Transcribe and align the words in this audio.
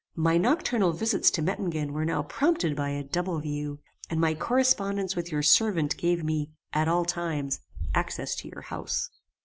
My 0.15 0.35
nocturnal 0.35 0.93
visits 0.93 1.29
to 1.29 1.43
Mettingen 1.43 1.93
were 1.93 2.05
now 2.05 2.23
prompted 2.23 2.75
by 2.75 2.89
a 2.89 3.03
double 3.03 3.37
view, 3.39 3.77
and 4.09 4.19
my 4.19 4.33
correspondence 4.33 5.15
with 5.15 5.31
your 5.31 5.43
servant 5.43 5.95
gave 5.97 6.23
me, 6.23 6.49
at 6.73 6.87
all 6.87 7.05
times, 7.05 7.59
access 7.93 8.35
to 8.37 8.47
your 8.49 8.61
house. 8.61 9.11